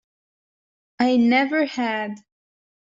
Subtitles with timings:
[0.99, 2.15] I never had.